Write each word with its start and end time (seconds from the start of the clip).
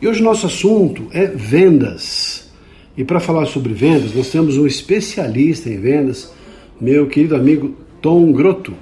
E 0.00 0.06
hoje 0.06 0.22
nosso 0.22 0.46
assunto 0.46 1.08
é 1.10 1.26
vendas. 1.26 2.48
E 2.96 3.02
para 3.02 3.18
falar 3.18 3.46
sobre 3.46 3.72
vendas, 3.74 4.14
nós 4.14 4.30
temos 4.30 4.56
um 4.56 4.64
especialista 4.64 5.68
em 5.68 5.76
vendas, 5.76 6.32
meu 6.80 7.08
querido 7.08 7.34
amigo 7.34 7.74
Tom 8.00 8.30
Grotto. 8.30 8.74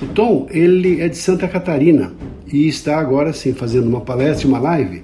O 0.00 0.06
Tom, 0.06 0.46
ele 0.52 1.00
é 1.00 1.08
de 1.08 1.16
Santa 1.16 1.48
Catarina 1.48 2.12
e 2.52 2.68
está 2.68 3.00
agora 3.00 3.32
sim 3.32 3.52
fazendo 3.52 3.88
uma 3.88 4.02
palestra, 4.02 4.46
uma 4.46 4.60
live. 4.60 5.02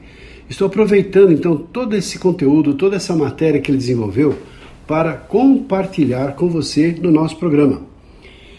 Estou 0.48 0.68
aproveitando 0.68 1.32
então 1.32 1.56
todo 1.56 1.96
esse 1.96 2.16
conteúdo, 2.16 2.74
toda 2.74 2.94
essa 2.94 3.16
matéria 3.16 3.60
que 3.60 3.72
ele 3.72 3.78
desenvolveu 3.78 4.38
para 4.86 5.14
compartilhar 5.14 6.36
com 6.36 6.48
você 6.48 6.96
no 7.02 7.10
nosso 7.10 7.38
programa. 7.38 7.82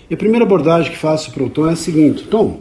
E 0.10 0.14
a 0.14 0.18
primeira 0.18 0.44
abordagem 0.44 0.92
que 0.92 0.98
faço 0.98 1.32
para 1.32 1.44
o 1.44 1.50
Tom 1.50 1.70
é 1.70 1.72
a 1.72 1.78
seguinte: 1.78 2.26
Tom, 2.26 2.60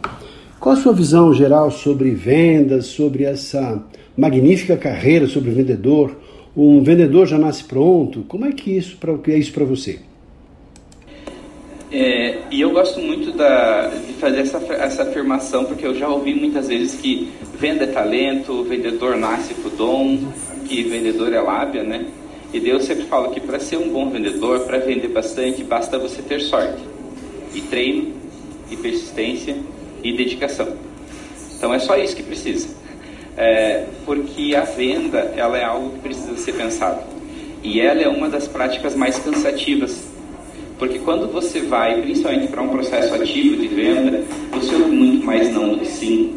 qual 0.60 0.76
a 0.76 0.78
sua 0.78 0.92
visão 0.92 1.34
geral 1.34 1.68
sobre 1.72 2.10
vendas, 2.12 2.86
sobre 2.86 3.24
essa 3.24 3.82
magnífica 4.16 4.76
carreira 4.76 5.26
sobre 5.26 5.50
vendedor. 5.50 6.16
Um 6.56 6.82
vendedor 6.82 7.26
já 7.26 7.38
nasce 7.38 7.64
pronto. 7.64 8.24
Como 8.28 8.44
é 8.44 8.52
que 8.52 8.76
isso 8.76 8.96
para 8.96 9.12
é 9.32 9.38
isso 9.38 9.52
para 9.52 9.64
você? 9.64 9.98
É, 11.90 12.38
e 12.50 12.60
eu 12.60 12.70
gosto 12.72 13.00
muito 13.00 13.30
da, 13.32 13.88
de 13.88 14.14
fazer 14.14 14.40
essa, 14.40 14.58
essa 14.58 15.02
afirmação 15.04 15.64
porque 15.64 15.86
eu 15.86 15.94
já 15.94 16.08
ouvi 16.08 16.34
muitas 16.34 16.66
vezes 16.66 17.00
que 17.00 17.28
venda 17.56 17.84
é 17.84 17.86
talento, 17.86 18.64
vendedor 18.64 19.16
nasce 19.16 19.54
com 19.54 19.68
dom, 19.68 20.18
que 20.66 20.82
vendedor 20.82 21.32
é 21.32 21.40
lábia, 21.40 21.84
né? 21.84 22.06
E 22.52 22.58
Deus 22.58 22.84
sempre 22.84 23.04
fala 23.04 23.30
que 23.30 23.40
para 23.40 23.60
ser 23.60 23.76
um 23.76 23.90
bom 23.90 24.10
vendedor, 24.10 24.60
para 24.60 24.78
vender 24.78 25.08
bastante, 25.08 25.62
basta 25.62 25.98
você 25.98 26.22
ter 26.22 26.40
sorte, 26.40 26.82
e 27.54 27.60
treino, 27.60 28.12
e 28.70 28.76
persistência, 28.76 29.56
e 30.02 30.16
dedicação. 30.16 30.76
Então 31.56 31.72
é 31.72 31.78
só 31.78 31.96
isso 31.96 32.14
que 32.16 32.22
precisa 32.22 32.68
é, 33.36 33.84
porque 34.04 34.54
a 34.54 34.62
venda 34.62 35.32
ela 35.36 35.58
é 35.58 35.64
algo 35.64 35.90
que 35.90 35.98
precisa 36.00 36.36
ser 36.36 36.52
pensado. 36.52 37.02
E 37.62 37.80
ela 37.80 38.02
é 38.02 38.08
uma 38.08 38.28
das 38.28 38.46
práticas 38.46 38.94
mais 38.94 39.18
cansativas. 39.18 40.04
Porque 40.78 40.98
quando 40.98 41.30
você 41.32 41.60
vai 41.60 42.00
principalmente 42.02 42.48
para 42.48 42.62
um 42.62 42.68
processo 42.68 43.14
ativo 43.14 43.56
de 43.56 43.68
venda 43.68 44.22
você 44.52 44.74
ouve 44.74 44.90
muito 44.90 45.24
mais 45.24 45.52
não 45.52 45.70
do 45.70 45.78
que 45.78 45.86
sim. 45.86 46.34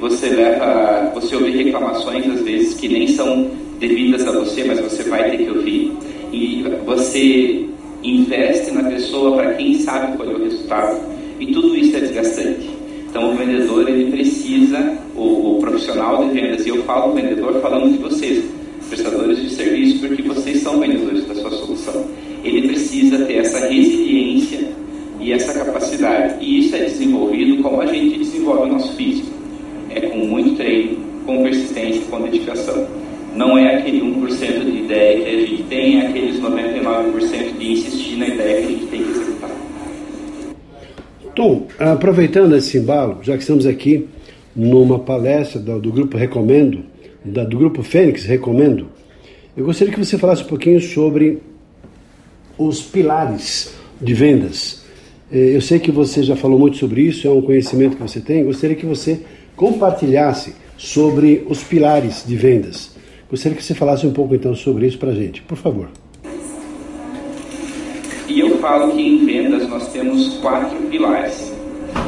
Você 0.00 0.28
leva 0.28 1.10
você 1.14 1.34
ouve 1.34 1.50
reclamações 1.50 2.28
às 2.28 2.42
vezes 2.42 2.74
que 2.74 2.88
nem 2.88 3.08
são 3.08 3.50
devidas 3.78 4.26
a 4.26 4.32
você 4.32 4.64
mas 4.64 4.80
você 4.80 5.02
vai 5.04 5.30
ter 5.30 5.38
que 5.38 5.50
ouvir. 5.50 5.92
E 6.32 6.64
você 6.84 7.66
investe 8.02 8.70
na 8.72 8.84
pessoa 8.84 9.36
para 9.36 9.54
quem 9.54 9.78
sabe 9.78 10.16
qual 10.16 10.30
é 10.30 10.34
o 10.34 10.42
resultado. 10.42 11.00
E 11.40 11.46
tudo 11.52 11.74
isso 11.76 11.96
é 11.96 12.00
desgastante 12.00 12.65
então, 13.16 13.32
o 13.32 13.34
vendedor 13.34 13.88
ele 13.88 14.10
precisa, 14.10 14.94
o, 15.16 15.56
o 15.56 15.58
profissional 15.58 16.22
de 16.22 16.38
vendas, 16.38 16.66
e 16.66 16.68
eu 16.68 16.82
falo 16.82 17.14
vendedor 17.14 17.62
falando 17.62 17.90
de 17.90 17.96
vocês, 17.96 18.44
prestadores 18.90 19.40
de 19.40 19.48
serviço, 19.48 20.06
porque 20.06 20.20
vocês 20.20 20.60
são 20.60 20.78
vendedores 20.78 21.24
da 21.24 21.34
sua 21.36 21.50
solução. 21.50 22.04
Ele 22.44 22.68
precisa 22.68 23.24
ter 23.24 23.36
essa 23.36 23.68
resiliência 23.68 24.68
e 25.18 25.32
essa 25.32 25.54
capacidade. 25.54 26.44
E 26.44 26.58
isso 26.58 26.76
é 26.76 26.80
desenvolvido 26.80 27.62
como 27.62 27.80
a 27.80 27.86
gente 27.86 28.18
desenvolve 28.18 28.68
o 28.68 28.72
nosso 28.74 28.94
físico. 28.96 29.30
É 29.88 30.00
com 30.02 30.18
muito 30.18 30.54
treino, 30.56 30.98
com 31.24 31.42
persistência, 31.42 32.02
com 32.10 32.20
dedicação. 32.20 32.86
Não 33.34 33.56
é 33.56 33.76
aquele 33.76 34.02
1% 34.02 34.62
de 34.62 34.78
ideia 34.78 35.20
que 35.22 35.28
a 35.30 35.46
gente 35.46 35.62
tem, 35.62 36.02
é 36.02 36.06
aqueles 36.08 36.38
99% 36.38 37.58
de 37.58 37.72
insistir 37.72 38.16
na 38.16 38.28
ideia 38.28 38.60
que 38.60 38.66
a 38.66 38.70
gente 38.72 38.86
tem 38.88 39.02
que 39.02 39.10
executar. 39.10 39.56
Tom, 41.36 41.66
aproveitando 41.78 42.56
esse 42.56 42.78
embalo, 42.78 43.18
já 43.22 43.34
que 43.34 43.42
estamos 43.42 43.66
aqui 43.66 44.08
numa 44.56 44.98
palestra 44.98 45.60
do, 45.60 45.78
do 45.78 45.92
grupo 45.92 46.16
Recomendo, 46.16 46.82
da, 47.22 47.44
do 47.44 47.58
grupo 47.58 47.82
Fênix 47.82 48.24
Recomendo, 48.24 48.86
eu 49.54 49.62
gostaria 49.62 49.92
que 49.92 50.02
você 50.02 50.16
falasse 50.16 50.42
um 50.42 50.46
pouquinho 50.46 50.80
sobre 50.80 51.42
os 52.56 52.80
pilares 52.80 53.74
de 54.00 54.14
vendas. 54.14 54.82
Eh, 55.30 55.54
eu 55.54 55.60
sei 55.60 55.78
que 55.78 55.90
você 55.90 56.22
já 56.22 56.36
falou 56.36 56.58
muito 56.58 56.78
sobre 56.78 57.02
isso, 57.02 57.28
é 57.28 57.30
um 57.30 57.42
conhecimento 57.42 57.96
que 57.96 58.02
você 58.02 58.18
tem. 58.18 58.42
Gostaria 58.42 58.74
que 58.74 58.86
você 58.86 59.20
compartilhasse 59.54 60.54
sobre 60.78 61.44
os 61.50 61.62
pilares 61.62 62.24
de 62.26 62.34
vendas. 62.34 62.92
Gostaria 63.28 63.58
que 63.58 63.62
você 63.62 63.74
falasse 63.74 64.06
um 64.06 64.12
pouco 64.12 64.34
então 64.34 64.54
sobre 64.54 64.86
isso 64.86 64.96
para 64.96 65.10
a 65.10 65.14
gente, 65.14 65.42
por 65.42 65.58
favor. 65.58 65.90
Falo 68.66 68.90
que 68.90 69.00
em 69.00 69.24
vendas 69.24 69.68
nós 69.68 69.86
temos 69.92 70.38
quatro 70.38 70.76
pilares. 70.90 71.52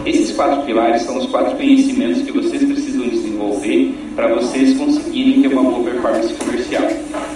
Esses 0.05 0.33
quatro 0.33 0.67
pilares 0.67 1.03
são 1.03 1.17
os 1.17 1.27
quatro 1.27 1.57
conhecimentos 1.57 2.23
que 2.23 2.33
vocês 2.33 2.65
precisam 2.65 3.07
desenvolver 3.07 3.95
para 4.17 4.35
vocês 4.35 4.77
conseguirem 4.77 5.41
ter 5.41 5.53
uma 5.53 5.63
boa 5.63 5.85
performance 5.85 6.35
comercial. 6.35 6.83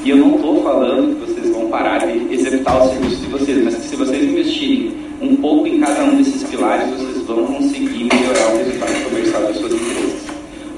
E 0.05 0.10
eu 0.10 0.16
não 0.16 0.34
estou 0.34 0.65
falando 0.65 1.15
que 1.15 1.31
vocês 1.31 1.55
vão 1.55 1.69
parar 1.69 1.99
de 1.99 2.34
executar 2.34 2.84
o 2.84 2.88
serviço 2.88 3.16
de 3.19 3.27
vocês, 3.28 3.65
mas 3.65 3.77
que 3.77 3.83
se 3.83 3.94
vocês 3.94 4.25
investirem 4.25 4.93
um 5.21 5.37
pouco 5.37 5.69
em 5.69 5.78
cada 5.78 6.03
um 6.03 6.16
desses 6.16 6.43
pilares, 6.43 6.91
vocês 6.91 7.25
vão 7.25 7.47
conseguir 7.47 8.09
melhorar 8.12 8.53
o 8.53 8.56
resultado 8.59 9.04
comercial 9.04 9.43
das 9.43 9.56
suas 9.56 9.72
empresas. 9.72 10.22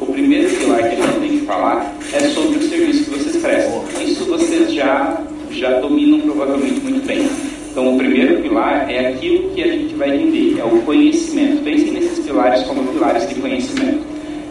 O 0.03 0.07
primeiro 0.13 0.55
pilar 0.55 0.81
que 0.81 1.01
a 1.01 1.07
gente 1.07 1.19
tem 1.19 1.39
que 1.39 1.47
falar 1.47 1.97
é 2.13 2.21
sobre 2.21 2.59
o 2.59 2.69
serviço 2.69 3.05
que 3.05 3.11
vocês 3.19 3.37
prestam. 3.39 3.85
Isso 4.05 4.27
vocês 4.27 4.71
já, 4.75 5.19
já 5.51 5.81
dominam 5.81 6.21
provavelmente 6.21 6.79
muito 6.81 7.07
bem. 7.07 7.27
Então, 7.75 7.93
o 7.93 7.99
primeiro 7.99 8.41
pilar 8.41 8.89
é 8.89 9.09
aquilo 9.09 9.51
que 9.51 9.61
a 9.61 9.67
gente 9.67 9.95
vai 9.97 10.15
entender, 10.15 10.61
é 10.61 10.65
o 10.65 10.81
conhecimento. 10.83 11.65
Pensem 11.65 11.91
nesses 11.91 12.25
pilares 12.25 12.63
como 12.63 12.85
pilares 12.93 13.29
de 13.29 13.35
conhecimento. 13.35 13.99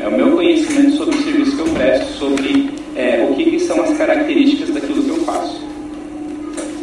É 0.02 0.10
o 0.10 0.12
meu 0.12 0.32
conhecimento 0.36 0.98
sobre 0.98 1.16
o 1.16 1.24
serviço 1.24 1.56
que 1.56 1.62
eu 1.62 1.74
presto, 1.74 2.14
sobre 2.20 2.70
é, 2.98 3.26
o 3.26 3.34
que, 3.34 3.46
que, 3.52 3.60
são 3.62 3.82
as 3.82 3.98
características 3.98 4.72
daquilo 4.72 5.02
que 5.04 5.10
eu 5.10 5.16
faço. 5.24 5.66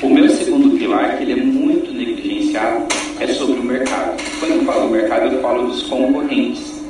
O 0.03 0.09
meu 0.09 0.31
segundo 0.31 0.79
pilar, 0.79 1.19
que 1.19 1.25
ele 1.25 1.33
é 1.41 1.45
muito 1.45 1.93
negligenciado, 1.93 2.87
é 3.21 3.27
sobre 3.27 3.61
o 3.61 3.63
mercado. 3.63 4.17
Quando 4.41 4.53
eu 4.53 4.65
falo 4.65 4.89
mercado, 4.89 5.35
eu 5.35 5.43
falo 5.43 5.67
dos 5.67 5.83
concorrentes. 5.83 6.83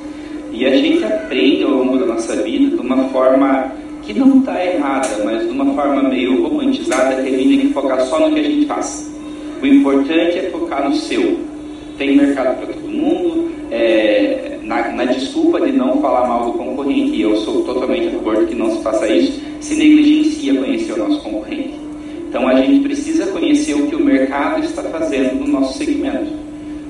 E 0.53 0.65
a 0.65 0.77
gente 0.77 1.03
aprende 1.03 1.65
ao 1.65 1.72
longo 1.72 1.99
da 1.99 2.06
nossa 2.06 2.37
vida 2.37 2.77
de 2.77 2.81
uma 2.81 3.09
forma 3.09 3.72
que 4.03 4.15
não 4.15 4.38
está 4.38 4.65
errada, 4.65 5.25
mas 5.25 5.43
de 5.43 5.49
uma 5.49 5.75
forma 5.75 6.05
meio 6.05 6.41
romantizada, 6.41 7.21
que 7.21 7.34
a 7.34 7.37
gente 7.37 7.49
tem 7.49 7.67
que 7.67 7.75
focar 7.75 8.00
só 8.03 8.21
no 8.21 8.32
que 8.32 8.38
a 8.38 8.44
gente 8.44 8.67
faz. 8.67 9.09
O 9.62 9.66
importante 9.66 10.38
é 10.38 10.50
focar 10.50 10.88
no 10.88 10.97
seu. 10.97 11.38
Tem 11.98 12.16
mercado 12.16 12.56
para 12.56 12.72
todo 12.72 12.88
mundo. 12.88 13.50
É, 13.71 14.59
na, 14.62 14.88
na, 14.93 15.04
desculpa 15.04 15.60
de 15.60 15.71
não 15.71 16.00
falar 16.00 16.26
mal 16.26 16.47
do 16.47 16.59
concorrente, 16.59 17.16
e 17.16 17.22
eu 17.22 17.37
sou 17.37 17.62
totalmente 17.62 18.09
a 18.09 18.10
favor 18.12 18.38
de 18.38 18.47
que 18.47 18.54
não 18.54 18.70
se 18.70 18.82
faça 18.82 19.06
isso, 19.09 19.41
se 19.60 19.75
negligencia 19.75 20.54
conhecer 20.54 20.93
o 20.94 21.09
nosso 21.09 21.20
concorrente. 21.20 21.75
Então 22.28 22.49
a 22.49 22.54
gente 22.54 22.81
precisa 22.81 23.26
conhecer 23.26 23.75
o 23.75 23.87
que 23.87 23.97
o 23.97 24.04
mercado 24.04 24.65
está 24.65 24.82
fazendo 24.84 25.34
no 25.34 25.49
nosso 25.49 25.76
segmento. 25.76 26.32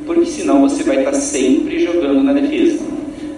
Porque 0.07 0.27
senão 0.27 0.61
você 0.61 0.85
vai 0.85 0.99
estar 0.99 1.15
sempre 1.15 1.81
jogando 1.81 2.23
na 2.23 2.33
defesa. 2.33 2.85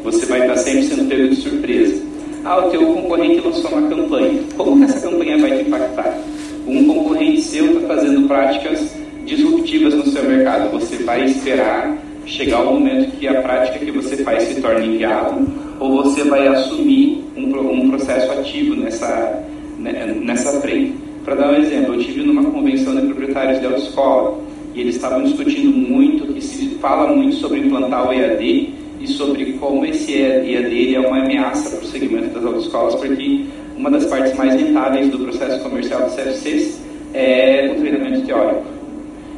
Você 0.05 0.27
vai 0.27 0.43
estar 0.43 0.57
sempre 0.57 0.83
sendo 0.83 1.09
pego 1.09 1.29
de 1.29 1.37
surpresa. 1.37 2.03
Ah, 2.45 2.67
o 2.67 2.71
teu 2.71 2.85
concorrente 2.85 3.41
lançou 3.41 3.71
uma 3.71 3.89
campanha. 3.89 4.43
Como 4.57 4.79
que 4.79 4.85
essa 4.85 5.09
campanha 5.09 5.39
vai 5.39 5.57
te 5.57 5.69
impactar? 5.69 6.19
Um 6.67 6.87
concorrente 6.87 7.43
seu 7.43 7.81
está 7.81 7.95
fazendo 7.95 8.27
práticas 8.27 9.02
disruptivas 9.25 9.95
no 9.95 10.07
seu 10.07 10.25
mercado. 10.25 10.71
Você 10.73 11.03
vai 11.03 11.25
esperar 11.25 11.99
chegar 12.27 12.63
o 12.63 12.75
momento 12.75 13.17
que 13.19 13.27
a 13.27 13.43
prática 13.43 13.79
que 13.79 13.91
você 13.91 14.17
faz 14.19 14.45
se 14.45 14.61
torne 14.61 14.87
inviável 14.87 15.47
ou 15.81 16.03
você 16.03 16.23
vai 16.25 16.47
assumir 16.47 17.25
um, 17.37 17.59
um 17.71 17.91
processo 17.91 18.31
ativo 18.33 18.77
nessa, 18.77 19.43
né, 19.79 20.15
nessa 20.23 20.61
frente. 20.61 20.95
Para 21.25 21.35
dar 21.35 21.53
um 21.53 21.57
exemplo, 21.57 21.95
eu 21.95 22.01
tive 22.01 22.23
numa 22.23 22.45
convenção 22.45 22.95
de 22.95 23.07
proprietários 23.07 23.61
de 23.61 23.67
autoescola 23.67 24.39
e 24.75 24.81
eles 24.81 24.97
estavam 24.97 25.23
discutindo 25.23 25.77
muito, 25.77 26.37
e 26.37 26.41
se 26.41 26.77
fala 26.81 27.15
muito 27.15 27.37
sobre 27.37 27.61
implantar 27.61 28.09
o 28.09 28.13
EAD 28.13 28.75
e 29.01 29.07
sobre 29.07 29.53
como 29.55 29.85
esse 29.85 30.13
EAD 30.13 30.95
é 30.95 31.01
uma 31.01 31.23
ameaça 31.23 31.77
para 31.77 31.85
o 31.85 31.89
segmento 31.89 32.29
das 32.29 32.45
autoescolas, 32.45 32.95
porque 32.95 33.45
uma 33.77 33.91
das 33.91 34.07
partes 34.07 34.35
mais 34.37 34.55
rentáveis 34.55 35.11
do 35.11 35.19
processo 35.19 35.63
comercial 35.63 36.09
do 36.09 36.17
CFCs 36.17 36.81
é 37.13 37.73
o 37.77 37.81
treinamento 37.81 38.23
teórico. 38.23 38.82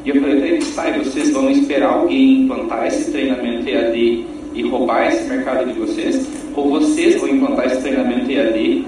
E 0.05 0.11
eu 0.11 0.21
falei 0.21 0.37
para 0.37 0.47
eles, 0.49 0.75
tá, 0.75 0.83
vocês 1.03 1.31
vão 1.31 1.51
esperar 1.51 1.91
alguém 1.91 2.43
implantar 2.43 2.87
esse 2.87 3.11
treinamento 3.11 3.67
EAD 3.67 4.27
e 4.55 4.63
roubar 4.69 5.09
esse 5.09 5.25
mercado 5.25 5.67
de 5.67 5.79
vocês? 5.79 6.29
Ou 6.55 6.69
vocês 6.69 7.19
vão 7.19 7.31
implantar 7.31 7.67
esse 7.67 7.81
treinamento 7.81 8.31
EAD 8.31 8.85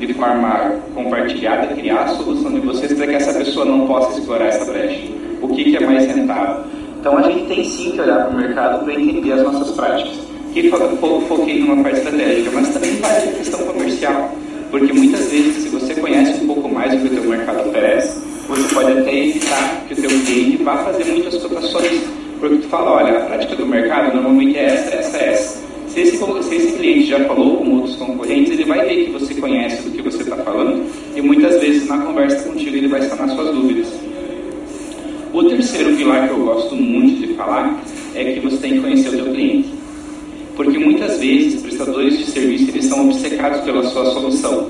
de 0.00 0.12
forma 0.14 0.74
compartilhada, 0.92 1.68
criar 1.74 2.02
a 2.02 2.08
solução 2.08 2.52
de 2.52 2.60
vocês 2.60 2.92
para 2.92 3.06
que 3.06 3.14
essa 3.14 3.32
pessoa 3.38 3.64
não 3.64 3.86
possa 3.86 4.18
explorar 4.18 4.46
essa 4.46 4.64
brecha. 4.64 5.04
O 5.40 5.48
que, 5.48 5.64
que 5.64 5.76
é 5.76 5.86
mais 5.86 6.04
rentável? 6.06 6.64
Então 6.98 7.16
a 7.16 7.22
gente 7.22 7.46
tem 7.46 7.64
sim 7.64 7.92
que 7.92 8.00
olhar 8.00 8.26
para 8.26 8.36
o 8.36 8.40
mercado 8.40 8.84
para 8.84 8.94
entender 8.94 9.32
as 9.32 9.42
nossas 9.42 9.70
práticas. 9.70 10.18
Que 10.52 10.68
fo 10.68 11.20
foquei 11.28 11.60
numa 11.60 11.82
parte 11.82 11.98
estratégica, 11.98 12.50
mas 12.52 12.68
também 12.74 12.96
faz 12.96 13.28
a 13.28 13.32
questão 13.32 13.60
comercial. 13.60 14.32
Porque 14.70 14.92
muitas 14.92 15.30
vezes, 15.30 15.62
se 15.62 15.68
você 15.68 15.94
conhece 15.94 16.42
um 16.42 16.46
pouco 16.48 16.68
mais 16.68 16.92
do 16.92 17.08
que 17.08 17.14
o 17.14 17.20
teu 17.20 17.30
mercado 17.30 17.68
oferece, 17.68 18.20
você 18.48 18.74
pode 18.74 18.98
até 18.98 19.24
evitar 19.24 19.84
que 19.88 19.94
o 19.94 19.96
teu 19.96 20.10
cliente 20.10 20.62
vá 20.62 20.78
fazer 20.78 21.04
muitas 21.04 21.42
cotações. 21.42 22.02
Porque 22.38 22.56
tu 22.58 22.68
fala, 22.68 22.92
olha, 22.92 23.18
a 23.18 23.20
prática 23.22 23.56
do 23.56 23.66
mercado 23.66 24.14
normalmente 24.14 24.58
é 24.58 24.64
essa, 24.66 24.94
essa, 24.94 25.16
essa. 25.18 25.66
Se 25.88 26.00
esse, 26.00 26.18
se 26.18 26.54
esse 26.54 26.72
cliente 26.76 27.06
já 27.06 27.24
falou 27.24 27.56
com 27.56 27.76
outros 27.76 27.96
concorrentes, 27.96 28.52
ele 28.52 28.64
vai 28.66 28.86
ver 28.86 29.06
que 29.06 29.12
você 29.12 29.34
conhece 29.34 29.82
do 29.82 29.90
que 29.90 30.02
você 30.02 30.22
está 30.22 30.36
falando 30.36 30.84
e 31.16 31.22
muitas 31.22 31.58
vezes 31.58 31.88
na 31.88 31.98
conversa 31.98 32.46
contigo 32.46 32.76
ele 32.76 32.88
vai 32.88 33.00
sanar 33.02 33.30
suas 33.30 33.54
dúvidas. 33.54 33.88
O 35.32 35.42
terceiro 35.44 35.96
pilar 35.96 36.28
que 36.28 36.34
eu 36.34 36.44
gosto 36.44 36.76
muito 36.76 37.26
de 37.26 37.34
falar 37.34 37.82
é 38.14 38.32
que 38.32 38.40
você 38.40 38.58
tem 38.58 38.74
que 38.74 38.80
conhecer 38.80 39.08
o 39.08 39.12
seu 39.12 39.24
cliente. 39.32 39.70
Porque 40.54 40.78
muitas 40.78 41.18
vezes 41.18 41.62
prestadores 41.62 42.18
de 42.18 42.26
serviço 42.26 42.70
eles 42.70 42.84
são 42.84 43.08
obcecados 43.08 43.62
pela 43.62 43.82
sua 43.84 44.04
solução. 44.12 44.68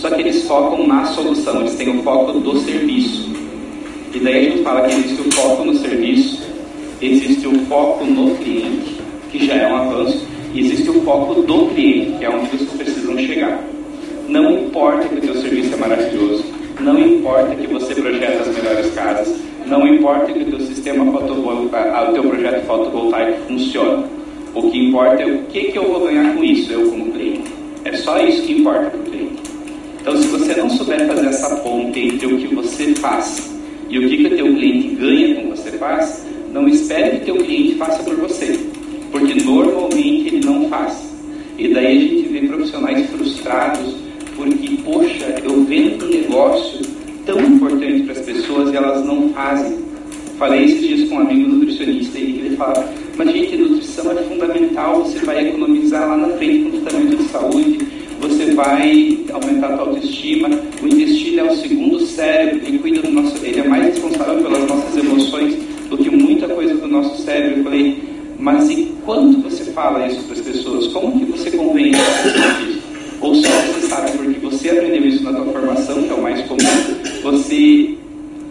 Só 0.00 0.08
que 0.08 0.22
eles 0.22 0.44
focam 0.44 0.86
na 0.86 1.04
solução, 1.04 1.60
eles 1.60 1.74
têm 1.74 2.00
o 2.00 2.02
foco 2.02 2.32
do 2.32 2.58
serviço. 2.60 3.28
E 4.14 4.18
daí 4.18 4.34
a 4.34 4.50
gente 4.50 4.62
fala 4.62 4.88
que 4.88 4.94
existe 4.94 5.28
o 5.28 5.30
foco 5.30 5.62
no 5.62 5.74
serviço, 5.74 6.42
existe 7.02 7.46
o 7.46 7.66
foco 7.66 8.06
no 8.06 8.34
cliente, 8.36 8.96
que 9.30 9.46
já 9.46 9.56
é 9.56 9.70
um 9.70 9.76
avanço, 9.76 10.26
existe 10.54 10.88
o 10.88 11.02
foco 11.02 11.42
do 11.42 11.66
cliente, 11.66 12.18
que 12.18 12.24
é 12.24 12.30
onde 12.30 12.48
vocês 12.48 12.70
precisam 12.70 13.18
chegar. 13.18 13.62
Não 14.26 14.50
importa 14.50 15.06
que 15.06 15.16
o 15.16 15.20
teu 15.20 15.34
serviço 15.34 15.74
é 15.74 15.76
maravilhoso, 15.76 16.44
não 16.80 16.98
importa 16.98 17.54
que 17.54 17.66
você 17.66 17.94
projeta 17.94 18.48
as 18.48 18.56
melhores 18.56 18.90
casas, 18.94 19.38
não 19.66 19.86
importa 19.86 20.32
que 20.32 20.38
o 20.38 20.46
teu 20.46 20.60
sistema 20.60 21.12
fotovoltaico, 21.12 22.10
o 22.10 22.14
teu 22.14 22.22
projeto 22.22 22.66
fotovoltaico 22.66 23.40
funcione. 23.48 24.04
O 24.54 24.70
que 24.70 24.78
importa 24.78 25.22
é 25.22 25.26
o 25.26 25.42
que, 25.42 25.64
que 25.64 25.78
eu 25.78 25.92
vou 25.92 26.06
ganhar 26.06 26.34
com 26.34 26.42
isso, 26.42 26.72
eu 26.72 26.90
como 26.90 27.12
cliente. 27.12 27.52
É 27.84 27.92
só 27.92 28.18
isso 28.18 28.42
que 28.44 28.54
importa 28.54 28.86
para 28.88 28.98
o 28.98 29.02
cliente. 29.02 29.49
Então, 30.00 30.16
se 30.16 30.28
você 30.28 30.54
não 30.54 30.70
souber 30.70 31.06
fazer 31.06 31.26
essa 31.26 31.56
ponte 31.56 32.00
entre 32.00 32.26
o 32.26 32.38
que 32.38 32.54
você 32.54 32.94
faz 32.94 33.50
e 33.88 33.98
o 33.98 34.08
que, 34.08 34.26
o 34.26 34.36
teu 34.36 34.54
cliente 34.54 34.94
ganha 34.94 35.34
com 35.36 35.50
você 35.50 35.72
faz, 35.72 36.26
não 36.52 36.66
espere 36.68 37.18
que 37.18 37.30
o 37.30 37.34
teu 37.34 37.44
cliente 37.44 37.74
faça 37.76 38.02
por 38.02 38.16
você 38.16 38.58
porque 39.10 39.34
normalmente 39.42 40.28
ele 40.28 40.44
não 40.44 40.68
faz. 40.68 41.10
E 41.58 41.68
daí 41.68 41.86
a 41.86 42.00
gente 42.00 42.28
vê 42.28 42.40
profissionais 42.46 43.10
frustrados, 43.10 43.96
porque, 44.36 44.76
poxa, 44.84 45.34
eu 45.44 45.62
vendo 45.64 46.06
um 46.06 46.08
negócio 46.08 46.80
tão 47.26 47.40
importante 47.40 48.02
para 48.04 48.12
as 48.12 48.20
pessoas 48.20 48.72
e 48.72 48.76
elas 48.76 49.04
não 49.04 49.28
fazem. 49.30 49.78
Falei 50.38 50.64
esses 50.64 50.80
dias 50.80 51.08
com 51.08 51.16
um 51.16 51.20
amigo 51.20 51.48
nutricionista 51.50 52.18
e 52.18 52.22
ele 52.22 52.56
fala, 52.56 52.88
mas 53.16 53.30
gente, 53.30 53.56
nutrição 53.56 54.10
é 54.10 54.22
fundamental, 54.22 55.04
você 55.04 55.18
vai 55.18 55.48
economizar 55.48 56.08
lá 56.08 56.16
na 56.16 56.28
frente 56.36 56.70
com 56.70 56.80
tratamento 56.80 57.16
de 57.16 57.24
saúde, 57.24 57.78
você 58.20 58.50
vai 58.52 59.18
aumentar 59.32 59.72
a 59.72 59.76
sua 59.76 59.86
autoestima, 59.86 60.48
o 60.82 60.86
intestino 60.86 61.40
é 61.40 61.52
o 61.52 61.56
segundo 61.56 62.00
cérebro, 62.06 62.60
ele 62.66 62.78
cuida 62.78 63.02
do 63.02 63.10
nosso, 63.10 63.44
ele 63.44 63.60
é 63.60 63.68
mais 63.68 63.84
responsável 63.86 64.42
pelas 64.42 64.66
nossas 64.66 64.96
emoções 64.96 65.54
do 65.88 65.98
que 65.98 66.10
muita 66.10 66.48
coisa 66.48 66.74
do 66.74 66.86
nosso 66.86 67.22
cérebro. 67.22 67.58
Eu 67.58 67.64
falei, 67.64 68.02
mas 68.38 68.70
e 68.70 68.92
quando 69.04 69.42
você 69.42 69.64
fala 69.72 70.06
isso 70.06 70.22
para 70.24 70.34
as 70.34 70.40
pessoas, 70.40 70.86
como 70.88 71.18
que 71.18 71.30
você 71.30 71.50
convence 71.50 72.00
as 72.00 72.32
pessoas 72.32 72.58
disso? 72.58 72.80
Ou 73.20 73.34
só 73.34 73.48
você 73.48 73.86
sabe 73.86 74.10
porque 74.16 74.40
você 74.40 74.70
aprendeu 74.70 75.06
isso 75.06 75.22
na 75.22 75.32
tua 75.32 75.52
formação, 75.52 76.02
que 76.02 76.10
é 76.10 76.14
o 76.14 76.22
mais 76.22 76.46
comum, 76.46 76.58
você 77.22 77.94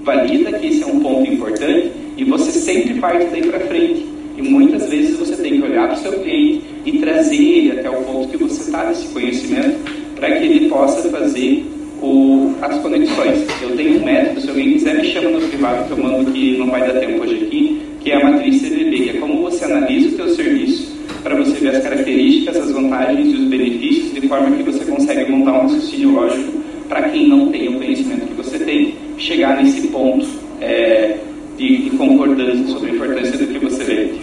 valida 0.03 0.53
que 0.59 0.67
esse 0.67 0.83
é 0.83 0.85
um 0.85 0.99
ponto 0.99 1.31
importante 1.31 1.91
e 2.17 2.23
você 2.23 2.51
sempre 2.51 2.95
parte 2.95 3.25
daí 3.31 3.41
para 3.47 3.59
frente. 3.61 4.05
E 4.37 4.41
muitas 4.41 4.87
vezes 4.89 5.17
você 5.17 5.35
tem 5.35 5.59
que 5.59 5.63
olhar 5.63 5.87
para 5.87 5.97
o 5.97 6.01
seu 6.01 6.13
cliente 6.13 6.63
e 6.85 6.99
trazer 6.99 7.35
ele 7.35 7.71
até 7.79 7.89
o 7.89 8.03
ponto 8.03 8.29
que 8.29 8.43
você 8.43 8.61
está 8.61 8.85
nesse 8.85 9.07
conhecimento 9.07 9.98
para 10.19 10.37
que 10.37 10.45
ele 10.45 10.69
possa 10.69 11.09
fazer 11.09 11.65
o, 12.01 12.53
as 12.61 12.77
conexões. 12.79 13.45
Eu 13.61 13.75
tenho 13.75 14.01
um 14.01 14.05
método, 14.05 14.41
se 14.41 14.49
alguém 14.49 14.73
quiser 14.73 14.95
me 14.95 15.05
chama 15.05 15.29
no 15.31 15.47
privado 15.47 15.85
que 15.85 15.91
eu 15.91 16.03
mando 16.03 16.31
que 16.31 16.57
não 16.57 16.67
vai 16.67 16.81
dar 16.81 16.99
tempo 16.99 17.23
hoje 17.23 17.35
aqui, 17.45 17.81
que 17.99 18.11
é 18.11 18.15
a 18.15 18.29
matriz 18.29 18.61
CVB, 18.61 18.99
que 18.99 19.09
é 19.09 19.19
como 19.19 19.41
você 19.41 19.65
analisa 19.65 20.09
o 20.09 20.11
seu 20.11 20.35
serviço 20.35 20.99
para 21.23 21.35
você 21.35 21.51
ver 21.53 21.75
as 21.75 21.83
características, 21.83 22.57
as 22.57 22.71
vantagens 22.71 23.27
e 23.27 23.35
os 23.35 23.45
benefícios, 23.45 24.13
de 24.13 24.27
forma 24.27 24.55
que 24.55 24.63
você 24.63 24.85
consegue 24.85 25.31
montar 25.31 25.53
um 25.53 25.61
raciocínio 25.63 26.11
lógico 26.11 26.59
para 26.87 27.09
quem 27.09 27.27
não 27.27 27.51
tem 27.51 27.67
o 27.69 27.73
conhecimento 27.73 28.27
que 28.27 28.33
você 28.33 28.57
tem, 28.59 28.95
chegar 29.17 29.61
nesse 29.61 29.87
ponto 29.89 30.25
é, 30.59 31.17
de, 31.57 31.83
de 31.83 31.89
concordância 31.91 32.67
sobre 32.67 32.91
a 32.91 32.93
importância 32.95 33.37
do 33.37 33.47
que 33.47 33.59
você 33.59 33.83
vê. 33.83 34.13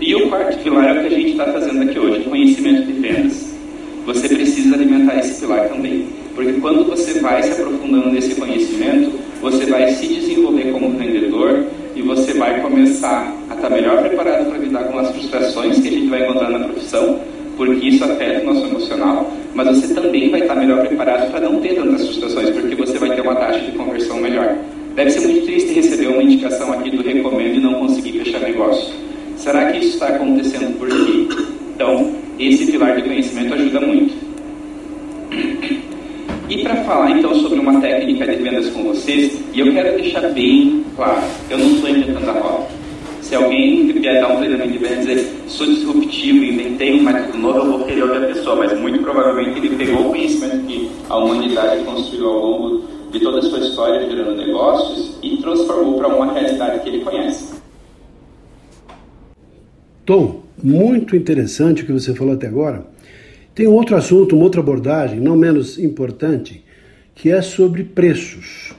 E 0.00 0.14
o 0.16 0.28
quarto 0.28 0.58
pilar 0.64 0.96
é 0.96 0.98
o 0.98 1.08
que 1.08 1.14
a 1.14 1.18
gente 1.18 1.30
está 1.30 1.52
fazendo 1.52 1.82
aqui 1.82 1.98
hoje, 1.98 2.24
conhecimento 2.24 2.86
de 2.86 2.92
vendas. 2.94 3.52
Você 4.04 4.28
pilar 5.42 5.68
também. 5.68 6.06
Porque 6.34 6.52
quando 6.54 6.84
você 6.84 7.20
vai 7.20 7.42
se 7.42 7.60
aprofundando 7.60 8.10
nesse 8.10 8.34
conhecimento, 8.36 9.12
você 9.40 9.66
vai 9.66 9.92
se 9.92 10.06
desenvolver 10.06 10.72
como 10.72 10.90
vendedor 10.90 11.64
e 11.94 12.00
você 12.00 12.32
vai 12.34 12.60
começar 12.62 13.34
a 13.50 13.54
estar 13.54 13.68
melhor 13.68 14.02
preparado 14.02 14.48
para 14.48 14.58
lidar 14.58 14.84
com 14.84 14.98
as 14.98 15.10
frustrações 15.10 15.80
que 15.80 15.88
a 15.88 15.90
gente 15.90 16.06
vai 16.06 16.22
encontrar 16.22 16.48
na 16.48 16.60
profissão, 16.60 17.20
porque 17.56 17.86
isso 17.86 18.02
afeta 18.04 18.40
o 18.40 18.54
nosso 18.54 18.66
emocional, 18.66 19.30
mas 19.52 19.68
você 19.68 19.92
também 19.92 20.30
vai 20.30 20.40
estar 20.40 20.54
melhor 20.54 20.86
preparado 20.86 21.30
para 21.30 21.40
não 21.40 21.60
ter 21.60 21.74
tantas 21.74 22.06
frustrações, 22.06 22.50
porque 22.50 22.74
você 22.74 22.98
vai 22.98 23.14
ter 23.14 23.20
uma 23.20 23.34
taxa 23.34 23.60
de 23.60 23.72
conversão 23.72 24.18
melhor. 24.18 24.56
Deve 24.94 25.10
ser 25.10 25.20
muito 25.20 25.44
triste 25.44 25.72
receber 25.74 26.06
uma 26.06 26.22
indicação 26.22 26.72
aqui 26.72 26.90
do 26.90 27.02
recomendo 27.02 27.56
e 27.56 27.60
não 27.60 27.74
conseguir 27.74 28.12
fechar 28.20 28.40
negócio. 28.40 28.94
Será 29.36 29.70
que 29.70 29.78
isso 29.78 29.94
está 29.94 30.08
acontecendo 30.08 30.78
por 30.78 30.88
quê? 30.88 31.26
Então, 31.74 32.14
esse 32.38 32.70
pilar 32.70 32.96
de 32.96 33.02
conhecimento 33.02 33.54
ajuda 33.54 33.80
muito. 33.80 34.31
E 36.52 36.62
para 36.62 36.76
falar 36.84 37.10
então 37.12 37.34
sobre 37.36 37.58
uma 37.58 37.80
técnica 37.80 38.26
de 38.26 38.42
vendas 38.42 38.68
com 38.68 38.82
vocês, 38.82 39.42
e 39.54 39.60
eu 39.60 39.72
quero 39.72 39.96
deixar 39.96 40.20
bem 40.34 40.84
claro, 40.94 41.22
eu 41.48 41.56
não 41.56 41.66
estou 41.70 41.88
inventando 41.88 42.28
a 42.28 42.32
roda. 42.32 42.66
Se 43.22 43.34
alguém 43.34 43.86
vier 43.90 44.20
dar 44.20 44.34
um 44.34 44.36
treinamento 44.36 44.72
de 44.72 44.76
vendas 44.76 45.06
e 45.06 45.14
dizer, 45.14 45.34
sou 45.46 45.66
disruptivo, 45.66 46.44
inventei 46.44 47.00
um 47.00 47.04
método 47.04 47.38
novo, 47.38 47.58
eu 47.58 47.78
vou 47.78 47.84
querer 47.86 48.02
ouvir 48.02 48.24
a 48.24 48.26
pessoa, 48.34 48.56
mas 48.56 48.78
muito 48.78 48.98
provavelmente 48.98 49.66
ele 49.66 49.76
pegou 49.76 50.08
o 50.08 50.10
conhecimento 50.10 50.66
que 50.66 50.90
a 51.08 51.16
humanidade 51.16 51.84
construiu 51.84 52.28
ao 52.28 52.38
longo 52.38 52.84
de 53.10 53.20
toda 53.20 53.38
a 53.38 53.42
sua 53.42 53.58
história 53.60 54.06
gerando 54.10 54.36
negócios 54.36 55.16
e 55.22 55.38
transformou 55.38 55.96
para 55.96 56.08
uma 56.08 56.34
realidade 56.34 56.80
que 56.80 56.88
ele 56.90 57.02
conhece. 57.02 57.54
Tom, 60.04 60.42
muito 60.62 61.16
interessante 61.16 61.82
o 61.82 61.86
que 61.86 61.92
você 61.92 62.14
falou 62.14 62.34
até 62.34 62.46
agora. 62.46 62.92
Tem 63.54 63.66
um 63.66 63.72
outro 63.72 63.96
assunto, 63.96 64.34
uma 64.34 64.44
outra 64.44 64.60
abordagem, 64.60 65.20
não 65.20 65.36
menos 65.36 65.78
importante, 65.78 66.64
que 67.14 67.30
é 67.30 67.42
sobre 67.42 67.84
preços. 67.84 68.72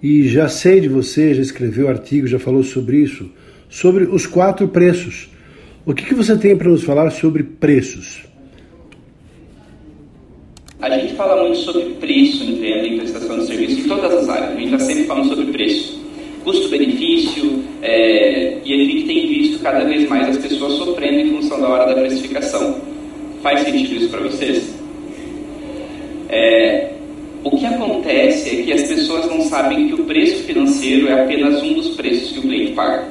E 0.00 0.28
já 0.28 0.48
sei 0.48 0.80
de 0.80 0.88
você, 0.88 1.34
já 1.34 1.42
escreveu 1.42 1.88
artigo, 1.88 2.26
já 2.26 2.38
falou 2.38 2.62
sobre 2.62 2.98
isso, 2.98 3.30
sobre 3.68 4.04
os 4.04 4.26
quatro 4.26 4.68
preços. 4.68 5.28
O 5.84 5.92
que, 5.92 6.04
que 6.04 6.14
você 6.14 6.36
tem 6.36 6.56
para 6.56 6.68
nos 6.68 6.84
falar 6.84 7.10
sobre 7.10 7.42
preços? 7.42 8.22
A 10.80 10.90
gente 10.90 11.14
fala 11.14 11.42
muito 11.42 11.58
sobre 11.58 11.82
preço 12.00 12.44
em 12.44 12.60
venda, 12.60 12.86
em 12.86 12.98
prestação 12.98 13.38
de 13.38 13.46
serviço, 13.46 13.80
em 13.80 13.88
todas 13.88 14.12
as 14.12 14.28
áreas. 14.28 14.50
A 14.50 14.54
gente 14.54 14.74
está 14.74 14.78
sempre 14.80 15.04
falando 15.04 15.28
sobre 15.28 15.46
preço. 15.52 16.00
Custo-benefício, 16.44 17.62
é, 17.82 18.58
e 18.64 18.72
a 18.72 18.76
gente 18.76 19.06
tem 19.06 19.28
visto 19.28 19.62
cada 19.62 19.84
vez 19.84 20.08
mais 20.08 20.36
as 20.36 20.38
pessoas 20.38 20.72
sofrendo 20.74 21.20
em 21.20 21.30
função 21.30 21.60
da 21.60 21.68
hora 21.68 21.94
da 21.94 22.00
precificação. 22.00 22.81
Faz 23.42 23.60
sentido 23.60 23.96
isso 23.96 24.08
para 24.08 24.20
vocês? 24.20 24.72
É, 26.28 26.92
o 27.42 27.50
que 27.50 27.66
acontece 27.66 28.60
é 28.60 28.62
que 28.62 28.72
as 28.72 28.82
pessoas 28.82 29.26
não 29.26 29.40
sabem 29.42 29.88
que 29.88 29.94
o 29.94 30.04
preço 30.04 30.44
financeiro 30.44 31.08
é 31.08 31.24
apenas 31.24 31.60
um 31.60 31.74
dos 31.74 31.88
preços 31.96 32.30
que 32.30 32.38
o 32.38 32.42
cliente 32.42 32.72
paga. 32.72 33.08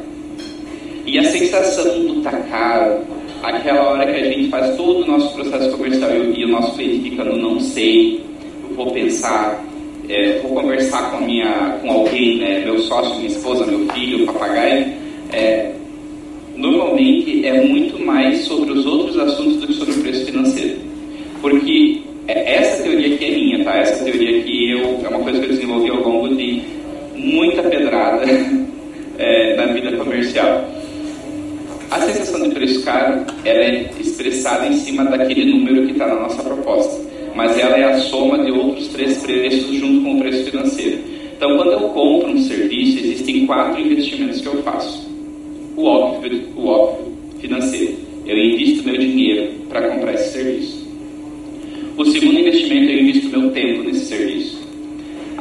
E 1.06 1.20
a 1.20 1.24
sensação 1.26 2.06
do 2.06 2.22
tá 2.22 2.32
caro, 2.32 3.02
aquela 3.44 3.90
hora 3.90 4.06
que 4.06 4.22
a 4.22 4.32
gente 4.32 4.50
faz 4.50 4.74
todo 4.78 5.04
o 5.04 5.08
nosso 5.08 5.34
processo 5.36 5.70
comercial 5.76 6.10
e, 6.12 6.46
o 6.46 6.48
nosso 6.48 6.76
cliente 6.76 7.10
fica 7.10 7.26
no 7.26 7.36
não 7.36 7.60
sei, 7.60 8.24
eu 8.70 8.76
vou 8.76 8.92
pensar, 8.92 9.62
é, 10.08 10.40
vou 10.40 10.62
conversar 10.62 11.12
com, 11.12 11.26
minha, 11.26 11.78
com 11.82 11.92
alguém, 11.92 12.38
né, 12.38 12.64
meu 12.64 12.80
sócio, 12.80 13.16
minha 13.16 13.28
esposa, 13.28 13.66
meu 13.66 13.86
filho, 13.94 14.26
papagaio, 14.26 14.94
é, 15.34 15.74
normalmente 16.56 17.46
é 17.46 17.62
muito 17.66 18.00
mais 18.06 18.40
sobre 18.46 18.72
os 18.72 18.86
outros 18.86 19.18
assuntos 19.18 19.61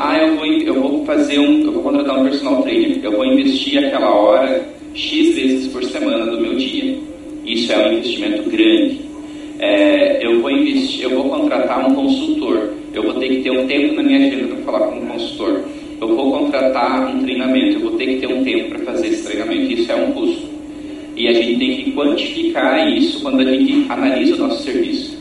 Ah, 0.03 0.17
eu 0.17 0.35
vou, 0.35 0.47
eu 0.47 0.75
vou 0.81 1.05
fazer 1.05 1.39
um, 1.39 1.61
eu 1.61 1.73
vou 1.73 1.83
contratar 1.83 2.19
um 2.19 2.25
personal 2.25 2.63
trainer. 2.63 2.99
Eu 3.03 3.13
vou 3.13 3.27
investir 3.27 3.85
aquela 3.85 4.09
hora 4.09 4.67
X 4.95 5.35
vezes 5.35 5.67
por 5.71 5.85
semana 5.85 6.25
do 6.25 6.41
meu 6.41 6.55
dia. 6.55 6.97
Isso 7.45 7.71
é 7.71 7.87
um 7.87 7.93
investimento 7.93 8.49
grande. 8.49 8.99
É, 9.59 10.25
eu 10.25 10.41
vou 10.41 10.51
investir, 10.51 11.03
eu 11.03 11.11
vou 11.11 11.29
contratar 11.29 11.87
um 11.87 11.95
consultor. 11.95 12.71
Eu 12.95 13.03
vou 13.03 13.13
ter 13.17 13.29
que 13.29 13.43
ter 13.43 13.51
um 13.51 13.67
tempo 13.67 13.97
na 13.97 14.03
minha 14.03 14.27
agenda 14.27 14.55
para 14.55 14.65
falar 14.65 14.87
com 14.87 15.01
um 15.01 15.07
consultor. 15.07 15.65
Eu 16.01 16.17
vou 16.17 16.33
contratar 16.33 17.15
um 17.15 17.23
treinamento. 17.23 17.77
Eu 17.77 17.81
vou 17.81 17.93
ter 17.99 18.07
que 18.07 18.27
ter 18.27 18.33
um 18.33 18.43
tempo 18.43 18.71
para 18.71 18.79
fazer 18.79 19.09
esse 19.09 19.23
treinamento. 19.25 19.71
Isso 19.71 19.93
é 19.93 19.97
um 19.97 20.13
custo. 20.13 20.49
E 21.15 21.29
a 21.29 21.35
gente 21.35 21.59
tem 21.59 21.77
que 21.77 21.93
quantificar 21.93 22.89
isso 22.89 23.21
quando 23.21 23.41
a 23.41 23.45
gente 23.45 23.85
analisa 23.91 24.35
o 24.37 24.39
nosso 24.39 24.63
serviço. 24.63 25.20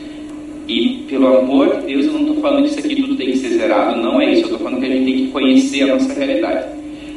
E, 0.70 1.02
pelo 1.08 1.38
amor 1.38 1.80
de 1.80 1.86
Deus, 1.88 2.06
eu 2.06 2.12
não 2.12 2.20
estou 2.20 2.36
falando 2.36 2.62
que 2.62 2.70
isso 2.70 2.78
aqui 2.78 2.94
tudo 2.94 3.16
tem 3.16 3.32
que 3.32 3.38
ser 3.38 3.48
zerado, 3.48 4.00
não 4.00 4.20
é 4.20 4.34
isso. 4.34 4.42
Eu 4.42 4.44
estou 4.44 4.58
falando 4.60 4.78
que 4.78 4.86
a 4.86 4.88
gente 4.88 5.04
tem 5.04 5.14
que 5.16 5.32
conhecer 5.32 5.82
a 5.82 5.86
nossa 5.88 6.14
realidade. 6.14 6.66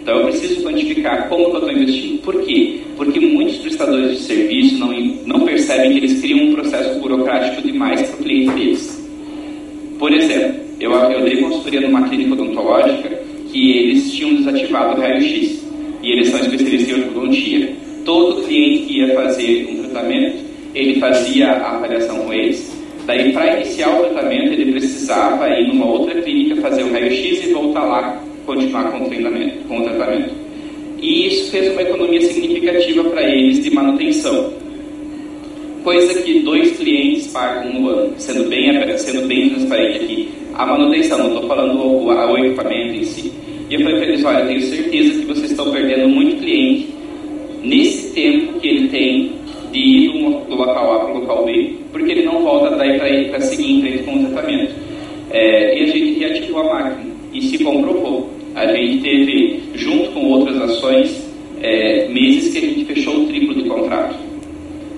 Então, 0.02 0.18
eu 0.18 0.24
preciso 0.24 0.64
quantificar 0.64 1.30
como 1.30 1.46
que 1.46 1.52
eu 1.52 1.60
estou 1.60 1.72
investindo. 1.72 2.22
Por 2.24 2.42
quê? 2.42 2.80
Porque 2.98 3.20
muitos 3.20 3.58
prestadores 3.58 4.18
de 4.18 4.24
serviço 4.24 4.80
não, 4.80 4.92
não 5.28 5.46
percebem 5.46 5.92
que 5.92 5.98
eles 6.00 6.20
criam 6.20 6.48
um 6.48 6.56
processo 6.56 7.00
burocrático 7.00 7.62
demais 7.62 8.02
para 8.02 8.20
o 8.20 8.24
cliente 8.24 8.56
deles. 8.56 9.08
Por 10.00 10.12
exemplo, 10.12 10.60
eu, 10.80 10.92
eu 10.92 11.24
dei 11.24 11.38
consultoria 11.38 11.82
numa 11.82 12.10
clínica 12.10 12.34
odontológica 12.34 13.10
que 13.52 13.72
eles 13.72 14.12
tinham 14.14 14.34
desativado 14.34 14.98
o 14.98 15.00
raio-x. 15.00 15.64
E 16.02 16.12
eles 16.12 16.30
são 16.30 16.40
especialistas 16.40 16.90
em 16.90 17.02
ortodontia. 17.04 17.76
Todo 18.04 18.42
cliente 18.46 18.86
que 18.86 18.98
ia 18.98 19.14
fazer 19.14 19.68
um 19.70 19.84
tratamento, 19.84 20.38
ele 20.74 21.00
fazia 21.00 21.52
a 21.52 21.76
avaliação 21.76 22.18
com 22.18 22.34
eles. 22.34 22.73
Daí, 23.06 23.34
para 23.34 23.60
iniciar 23.60 24.00
o 24.00 24.04
tratamento, 24.04 24.54
ele 24.54 24.72
precisava 24.72 25.50
ir 25.50 25.68
numa 25.68 25.86
outra 25.86 26.22
clínica 26.22 26.62
fazer 26.62 26.84
o 26.84 26.92
raio-x 26.92 27.46
e 27.46 27.54
voltar 27.54 27.84
lá 27.84 28.24
continuar 28.46 28.92
com 28.92 29.06
o 29.06 29.08
treinamento, 29.08 29.68
com 29.68 29.80
o 29.80 29.84
tratamento. 29.84 30.34
E 31.02 31.28
isso 31.28 31.52
fez 31.52 31.72
uma 31.72 31.82
economia 31.82 32.22
significativa 32.22 33.04
para 33.06 33.24
eles 33.24 33.64
de 33.64 33.70
manutenção. 33.72 34.54
Coisa 35.84 36.22
que 36.22 36.40
dois 36.40 36.78
clientes 36.78 37.28
pagam 37.28 37.74
no 37.74 37.90
ano, 37.90 38.14
sendo 38.18 38.48
bem, 38.48 38.72
sendo 38.98 39.28
bem 39.28 39.50
transparente 39.50 40.04
aqui. 40.04 40.30
A 40.54 40.66
manutenção, 40.66 41.18
não 41.18 41.28
estou 41.28 41.48
falando 41.48 41.78
o, 41.78 42.06
o, 42.06 42.38
equipamento 42.38 42.96
em 42.96 43.04
si. 43.04 43.34
E 43.70 43.74
eu 43.74 43.82
falei 43.82 43.98
para 43.98 44.06
eles, 44.06 44.24
olha, 44.24 44.46
tenho 44.46 44.62
certeza 44.62 45.20
que 45.20 45.26
vocês 45.26 45.52
estão 45.52 45.72
perdendo 45.72 46.08
muito 46.08 46.38
cliente 46.38 46.88
nesse 47.64 48.14
tempo 48.14 48.60
que 48.60 48.68
ele 48.68 48.88
tem 48.88 49.32
de 49.74 49.80
ir 49.80 50.12
do, 50.48 50.56
local 50.56 50.94
A 50.94 51.00
para 51.00 51.14
o 51.14 51.20
local 51.20 51.46
B, 51.46 51.74
porque 51.92 52.12
ele 52.12 52.24
não 52.24 52.44
volta 52.44 52.76
daí 52.78 52.98
para 52.98 53.10
ir 53.10 53.30
para 53.30 53.42
seguir 53.42 53.72
em 53.72 53.82
frente 53.82 54.04
com 54.04 54.16
o 54.16 54.30
tratamento. 54.30 54.74
É, 55.32 55.80
e 55.80 55.84
a 55.84 55.88
gente 55.88 56.20
reativou 56.20 56.62
a 56.62 56.74
máquina 56.74 57.12
e 57.34 57.42
se 57.42 57.64
comprovou. 57.64 58.30
A 58.56 58.68
gente 58.68 59.02
teve, 59.02 59.64
junto 59.74 60.12
com 60.12 60.30
outras 60.30 60.62
ações, 60.62 61.28
é, 61.62 62.08
meses 62.08 62.54
que 62.54 62.60
a 62.60 62.62
gente 62.62 62.86
fechou 62.86 63.16
o 63.16 63.26
triplo 63.26 63.56
de 63.56 63.68
contrato. 63.68 64.16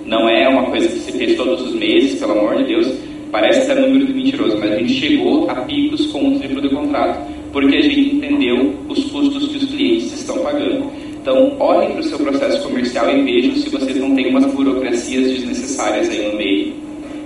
Não 0.05 0.29
é 0.29 0.47
uma 0.47 0.65
coisa 0.65 0.87
que 0.87 0.99
se 0.99 1.11
fez 1.13 1.35
todos 1.35 1.61
os 1.61 1.73
meses, 1.73 2.19
pelo 2.19 2.33
amor 2.33 2.57
de 2.57 2.65
Deus, 2.65 2.93
parece 3.31 3.71
até 3.71 3.79
número 3.81 4.05
de 4.05 4.13
mentiroso, 4.13 4.57
mas 4.57 4.71
a 4.71 4.77
gente 4.77 4.93
chegou 4.93 5.49
a 5.49 5.55
picos 5.55 6.05
com 6.07 6.29
o 6.29 6.39
triplo 6.39 6.61
de 6.61 6.69
contrato, 6.69 7.19
porque 7.51 7.77
a 7.77 7.81
gente 7.81 8.15
entendeu 8.15 8.73
os 8.89 9.05
custos 9.05 9.47
que 9.47 9.57
os 9.57 9.65
clientes 9.65 10.11
estão 10.13 10.37
pagando. 10.39 10.91
Então, 11.25 11.53
olhem 11.57 11.89
para 11.89 12.01
o 12.01 12.03
seu 12.03 12.19
processo 12.19 12.61
comercial 12.61 13.09
e 13.09 13.23
vejam 13.23 13.55
se 13.55 13.67
vocês 13.67 13.97
não 13.97 14.13
têm 14.13 14.29
umas 14.29 14.45
burocracias 14.45 15.31
desnecessárias 15.31 16.07
aí 16.07 16.29
no 16.29 16.37
meio 16.37 16.75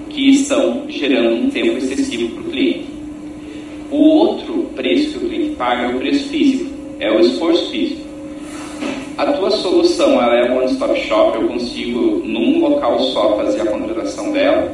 que 0.08 0.30
estão 0.30 0.86
gerando 0.88 1.36
um 1.36 1.50
tempo 1.50 1.78
excessivo 1.80 2.30
para 2.30 2.42
o 2.44 2.46
cliente. 2.46 2.86
O 3.92 3.98
outro 3.98 4.70
preço 4.74 5.20
que 5.20 5.26
o 5.26 5.28
cliente 5.28 5.56
paga 5.58 5.84
é 5.84 5.88
o 5.94 6.00
preço 6.00 6.30
físico, 6.30 6.72
é 6.98 7.12
o 7.12 7.20
esforço 7.20 7.70
físico. 7.72 8.00
A 9.18 9.26
tua 9.34 9.52
solução 9.52 10.14
ela 10.14 10.48
é 10.48 10.50
one-stop 10.50 10.98
shop, 11.02 11.38
eu 11.38 11.50
consigo 11.50 12.22
num 12.24 12.62
local 12.62 12.98
só 13.02 13.36
fazer 13.36 13.64
a 13.64 13.66
contratação 13.66 14.32
dela, 14.32 14.72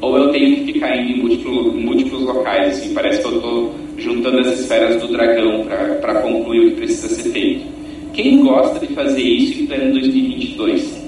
ou 0.00 0.16
eu 0.16 0.30
tenho 0.30 0.56
que 0.56 0.72
ficar 0.72 0.96
indo 0.96 1.12
em 1.12 1.18
múltiplos, 1.18 1.74
múltiplos 1.74 2.22
locais, 2.22 2.78
assim, 2.78 2.94
parece 2.94 3.20
que 3.20 3.28
eu 3.28 3.36
estou 3.36 3.74
juntando 3.98 4.38
as 4.38 4.58
esferas 4.58 4.98
do 4.98 5.08
dragão 5.08 5.66
para 6.00 6.22
concluir 6.22 6.68
o 6.68 6.70
que 6.70 6.76
precisa 6.76 7.14
ser 7.14 7.28
feito. 7.28 7.81
Quem 8.12 8.42
gosta 8.42 8.78
de 8.78 8.92
fazer 8.92 9.22
isso 9.22 9.62
em 9.62 9.66
pleno 9.66 9.92
2022? 9.92 11.02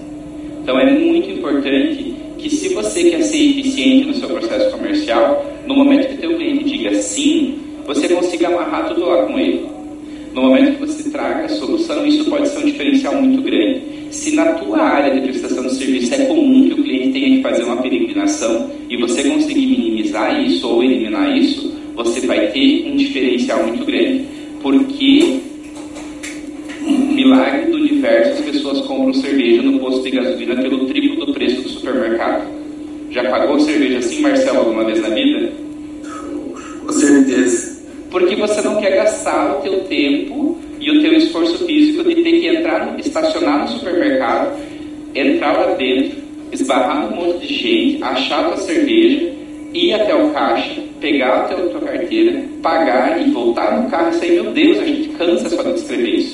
Então 0.63 0.79
é 0.81 0.91
muito 0.99 1.31
importante 1.31 2.15
que 2.39 2.49
se 2.49 2.73
você 2.73 3.11
quer 3.11 3.23
ser 3.23 3.37
eficiente 3.37 4.07
no 4.07 4.15
seu 4.15 4.29
processo 4.31 4.71
comercial, 4.71 5.45
no 5.67 5.77
momento 5.77 6.09
que 6.09 6.17
teu 6.17 6.35
cliente 6.35 6.65
diga 6.65 6.95
sim, 6.95 7.59
você 7.87 8.09
consiga 8.09 8.49
amarrar 8.49 8.89
tudo 8.89 9.05
lá 9.05 9.27
com 9.27 9.39
ele. 9.39 9.67
No 10.33 10.43
momento 10.43 10.79
que 10.79 10.87
você 10.87 11.11
traga 11.11 11.45
a 11.45 11.49
solução, 11.51 12.07
isso 12.07 12.25
pode 12.25 12.49
ser 12.49 12.59
um 12.61 12.65
diferencial 12.65 13.21
muito 13.21 13.43
grande. 13.43 13.83
Se 14.11 14.35
na 14.35 14.55
tua 14.55 14.81
área 14.81 15.15
de 15.15 15.21
prestação 15.21 15.67
de 15.67 15.75
serviço 15.75 16.15
é 16.15 16.25
comum 16.25 16.69
que 16.69 16.81
o 16.81 16.85
cliente 16.85 17.13
tenha 17.13 17.37
que 17.37 17.43
fazer 17.43 17.65
uma 17.65 17.77
peregrinação 17.83 18.71
e 18.89 18.97
você 18.97 19.29
conseguir 19.29 19.67
minimizar 19.67 20.43
isso 20.43 20.67
ou 20.67 20.83
eliminar 20.83 21.37
isso, 21.37 21.71
você 21.95 22.27
vai 22.27 22.47
ter 22.47 22.91
um 22.91 22.97
diferencial 22.97 23.63
muito 23.67 23.85
grande. 23.85 24.25
Porque 24.63 25.41
milagre 27.25 27.71
do 27.71 27.76
universo, 27.78 28.43
as 28.43 28.50
pessoas 28.50 28.81
compram 28.83 29.14
cerveja 29.14 29.62
no 29.62 29.78
posto 29.78 30.02
de 30.02 30.11
gasolina 30.11 30.57
pelo 30.57 30.87
triplo 30.87 31.25
do 31.25 31.33
preço 31.33 31.62
do 31.62 31.69
supermercado. 31.71 32.47
Já 33.11 33.25
pagou 33.31 33.59
cerveja 33.61 33.99
assim, 33.99 34.21
Marcelo, 34.21 34.59
alguma 34.59 34.85
vez 34.85 35.00
na 35.00 35.09
vida? 35.09 35.52
Com 36.85 36.93
certeza. 36.93 37.83
Porque 38.11 38.37
você 38.37 38.61
não 38.61 38.81
quer 38.81 38.97
gastar 38.97 39.59
o 39.59 39.62
teu 39.62 39.81
tempo 39.85 40.59
e 40.78 40.90
o 40.90 41.00
teu 41.00 41.14
esforço 41.14 41.64
físico 41.64 42.04
de 42.04 42.16
ter 42.16 42.40
que 42.40 42.47
entrar, 42.49 42.99
estacionar 42.99 43.62
no 43.62 43.69
supermercado, 43.69 44.59
entrar 45.14 45.52
lá 45.52 45.75
dentro, 45.75 46.19
esbarrar 46.52 47.09
num 47.09 47.16
monte 47.16 47.47
de 47.47 47.54
gente, 47.54 48.02
achar 48.02 48.40
a 48.40 48.49
tua 48.49 48.57
cerveja, 48.59 49.33
ir 49.73 49.95
até 49.95 50.14
o 50.14 50.31
caixa, 50.31 50.83
pegar 51.00 51.37
a 51.37 51.54
tua 51.54 51.81
carteira, 51.81 52.45
pagar 52.62 53.21
e 53.21 53.31
voltar 53.31 53.81
no 53.81 53.90
carro 53.90 54.11
e 54.11 54.14
sair, 54.14 54.43
meu 54.43 54.52
Deus, 54.52 54.78
a 54.78 54.85
gente 54.85 55.09
cansa 55.11 55.49
só 55.49 55.62
de 55.62 55.75
escrever 55.75 56.14
isso. 56.16 56.34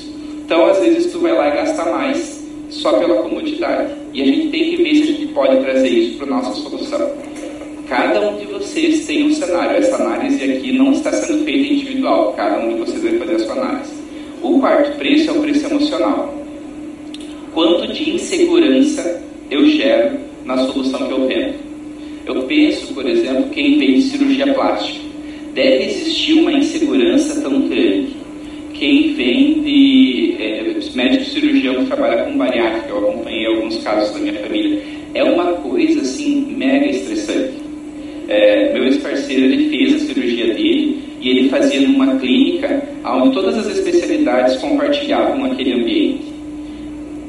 Então, 0.51 0.67
às 0.67 0.81
vezes, 0.81 1.13
tu 1.13 1.21
vai 1.21 1.31
lá 1.31 1.47
e 1.47 1.53
gasta 1.53 1.85
mais 1.93 2.45
só 2.71 2.99
pela 2.99 3.23
comodidade. 3.23 3.93
E 4.13 4.21
a 4.21 4.25
gente 4.25 4.49
tem 4.49 4.71
que 4.71 4.83
ver 4.83 4.95
se 4.97 5.03
a 5.03 5.07
gente 5.07 5.27
pode 5.29 5.61
trazer 5.61 5.89
isso 5.89 6.19
para 6.19 6.27
a 6.27 6.31
nossa 6.31 6.61
solução. 6.61 7.09
Cada 7.89 8.29
um 8.29 8.37
de 8.37 8.47
vocês 8.47 9.07
tem 9.07 9.29
um 9.29 9.33
cenário. 9.33 9.77
Essa 9.77 9.95
análise 9.95 10.43
aqui 10.43 10.73
não 10.73 10.91
está 10.91 11.13
sendo 11.13 11.45
feita 11.45 11.73
individual. 11.73 12.33
Cada 12.33 12.59
um 12.59 12.71
de 12.71 12.81
vocês 12.81 13.01
vai 13.01 13.17
fazer 13.21 13.35
a 13.37 13.39
sua 13.39 13.53
análise. 13.53 13.93
O 14.43 14.59
quarto 14.59 14.99
preço 14.99 15.31
é 15.31 15.33
o 15.35 15.41
preço 15.41 15.67
emocional. 15.67 16.35
Quanto 17.55 17.93
de 17.93 18.11
insegurança 18.11 19.23
eu 19.53 19.65
gero 19.67 20.19
na 20.45 20.57
solução 20.67 21.07
que 21.07 21.13
eu 21.13 21.29
vendo? 21.29 21.55
Eu 22.27 22.43
penso, 22.43 22.93
por 22.93 23.09
exemplo, 23.09 23.51
quem 23.51 23.79
vende 23.79 24.03
cirurgia 24.03 24.53
plástica. 24.53 24.99
Deve 25.55 25.85
existir 25.85 26.33
uma 26.41 26.53
insegurança 26.53 27.41
tão 27.41 27.69
grande 27.69 28.20
quem 28.81 29.13
vem 29.13 29.61
de 29.61 30.37
é, 30.41 30.75
médico 30.95 31.25
cirurgião 31.27 31.75
que 31.75 31.85
trabalha 31.85 32.25
com 32.25 32.39
bariátrica, 32.39 32.89
eu 32.89 33.11
acompanhei 33.11 33.47
alguns 33.47 33.77
casos 33.83 34.11
da 34.15 34.21
minha 34.21 34.33
família, 34.33 34.83
é 35.13 35.23
uma 35.23 35.53
coisa 35.53 36.01
assim 36.01 36.55
mega 36.57 36.87
estressante. 36.87 37.61
É, 38.27 38.73
meu 38.73 38.85
ex-parceiro 38.85 39.45
ele 39.45 39.69
fez 39.69 39.95
a 39.97 40.07
cirurgia 40.07 40.55
dele 40.55 40.99
e 41.21 41.29
ele 41.29 41.49
fazia 41.51 41.87
numa 41.87 42.17
clínica 42.17 42.83
onde 43.05 43.35
todas 43.35 43.59
as 43.59 43.77
especialidades 43.77 44.57
compartilhavam 44.57 45.45
aquele 45.45 45.75
ambiente. 45.75 46.25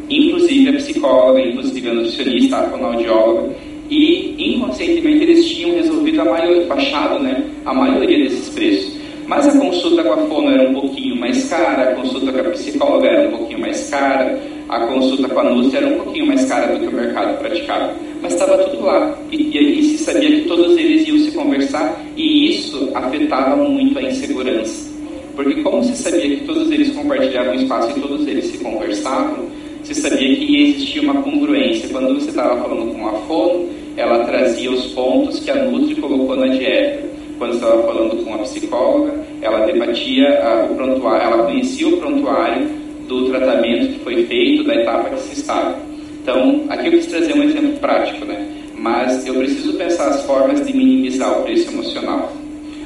Inclusive 0.10 0.70
a 0.70 0.74
psicóloga, 0.74 1.41
inclusive 1.41 1.89
a 1.89 1.93
nutricionista, 1.93 2.58
a 2.60 2.70
fonoaudióloga, 2.70 3.53
e 3.89 4.36
inconscientemente 4.38 5.24
eles 5.24 5.46
tinham 5.50 5.75
resolvido 5.75 6.22
a 6.22 6.25
maioria, 6.25 6.65
baixado 6.65 7.22
né, 7.22 7.43
a 7.65 7.74
maioria 7.74 8.20
desses 8.24 8.48
preços. 8.50 9.00
Mas 9.32 9.48
a 9.48 9.58
consulta 9.58 10.04
com 10.04 10.12
a 10.12 10.18
fono 10.28 10.52
era 10.52 10.70
um 10.70 10.74
pouquinho 10.74 11.16
mais 11.16 11.48
cara, 11.48 11.84
a 11.84 11.96
consulta 11.96 12.34
com 12.34 12.40
a 12.50 12.52
psicóloga 12.52 13.08
era 13.08 13.30
um 13.30 13.38
pouquinho 13.38 13.62
mais 13.62 13.90
cara, 13.90 14.38
a 14.68 14.80
consulta 14.88 15.30
com 15.30 15.40
a 15.40 15.44
Nutri 15.46 15.78
era 15.78 15.88
um 15.88 16.04
pouquinho 16.04 16.28
mais 16.28 16.44
cara 16.50 16.68
do 16.74 16.82
que 16.82 16.88
o 16.88 16.92
mercado 16.92 17.40
praticava. 17.40 17.94
Mas 18.22 18.34
estava 18.34 18.58
tudo 18.58 18.86
lá. 18.86 19.18
E, 19.32 19.38
e, 19.38 19.80
e, 19.80 19.84
se 19.84 20.04
sabia 20.04 20.30
que 20.36 20.50
todos 20.50 20.78
eles 20.78 21.08
iam 21.08 21.18
se 21.20 21.32
conversar 21.32 21.98
e 22.18 22.50
isso 22.50 22.92
afetava 22.94 23.56
muito 23.56 23.98
a 24.00 24.04
insegurança. 24.04 24.92
Porque 25.34 25.62
como 25.62 25.82
se 25.82 25.96
sabia 25.96 26.36
que 26.36 26.44
todos 26.46 26.70
eles 26.70 26.92
compartilhavam 26.94 27.54
espaço 27.54 27.98
e 27.98 28.02
todos 28.02 28.28
eles 28.28 28.48
se 28.48 28.58
conversavam, 28.58 29.46
se 29.82 29.96
sabia 29.96 30.36
que 30.36 30.62
existia 30.62 31.04
uma 31.04 31.22
congruência. 31.22 31.88
Quando 31.88 32.16
você 32.16 32.32
estava 32.32 32.62
falando 32.62 32.94
com 32.94 33.08
a 33.08 33.14
fono, 33.14 33.70
ela 33.96 34.26
trazia 34.26 34.70
os 34.70 34.88
pontos 34.88 35.40
que 35.40 35.52
a 35.52 35.64
Nutri 35.64 35.96
colocou 35.96 36.36
na 36.36 36.48
dieta 36.48 37.11
quando 37.42 37.56
estava 37.56 37.82
falando 37.82 38.24
com 38.24 38.36
a 38.36 38.38
psicóloga, 38.38 39.14
ela 39.42 39.66
debatia 39.66 40.28
a, 40.44 40.66
o 40.66 40.76
prontuário, 40.76 41.24
ela 41.26 41.44
conhecia 41.46 41.88
o 41.88 41.98
prontuário 41.98 42.70
do 43.08 43.32
tratamento 43.32 43.94
que 43.94 44.00
foi 44.02 44.26
feito, 44.28 44.64
da 44.64 44.76
etapa 44.76 45.10
que 45.10 45.22
se 45.22 45.42
estava. 45.42 45.76
Então, 46.22 46.66
aqui 46.70 46.86
eu 46.86 46.92
quis 46.92 47.08
trazer 47.08 47.34
um 47.34 47.42
exemplo 47.42 47.80
prático, 47.80 48.26
né? 48.26 48.48
Mas 48.78 49.26
eu 49.26 49.34
preciso 49.34 49.74
pensar 49.74 50.10
as 50.10 50.24
formas 50.24 50.64
de 50.64 50.72
minimizar 50.72 51.40
o 51.40 51.42
preço 51.42 51.72
emocional. 51.72 52.32